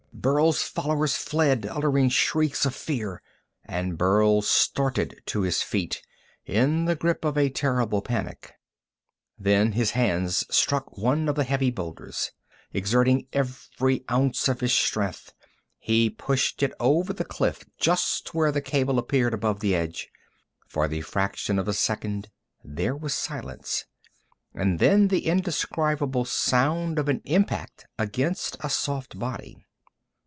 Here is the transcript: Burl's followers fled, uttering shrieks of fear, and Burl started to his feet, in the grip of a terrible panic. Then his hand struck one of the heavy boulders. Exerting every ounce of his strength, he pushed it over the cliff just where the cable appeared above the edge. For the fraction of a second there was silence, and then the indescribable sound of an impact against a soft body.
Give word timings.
Burl's 0.13 0.61
followers 0.61 1.15
fled, 1.15 1.65
uttering 1.65 2.09
shrieks 2.09 2.63
of 2.67 2.75
fear, 2.75 3.23
and 3.65 3.97
Burl 3.97 4.43
started 4.43 5.19
to 5.25 5.41
his 5.41 5.63
feet, 5.63 6.03
in 6.45 6.85
the 6.85 6.93
grip 6.95 7.25
of 7.25 7.39
a 7.39 7.49
terrible 7.49 8.03
panic. 8.03 8.53
Then 9.39 9.71
his 9.71 9.91
hand 9.91 10.31
struck 10.31 10.95
one 10.95 11.27
of 11.27 11.33
the 11.33 11.43
heavy 11.43 11.71
boulders. 11.71 12.33
Exerting 12.71 13.25
every 13.33 14.05
ounce 14.11 14.47
of 14.47 14.59
his 14.59 14.73
strength, 14.73 15.33
he 15.79 16.07
pushed 16.11 16.61
it 16.61 16.73
over 16.79 17.13
the 17.13 17.25
cliff 17.25 17.63
just 17.79 18.35
where 18.35 18.51
the 18.51 18.61
cable 18.61 18.99
appeared 18.99 19.33
above 19.33 19.59
the 19.59 19.73
edge. 19.73 20.07
For 20.67 20.87
the 20.87 21.01
fraction 21.01 21.57
of 21.57 21.67
a 21.67 21.73
second 21.73 22.29
there 22.63 22.95
was 22.97 23.15
silence, 23.15 23.85
and 24.53 24.77
then 24.77 25.07
the 25.07 25.25
indescribable 25.25 26.25
sound 26.25 26.99
of 26.99 27.09
an 27.09 27.21
impact 27.25 27.87
against 27.97 28.55
a 28.59 28.69
soft 28.69 29.17
body. 29.17 29.57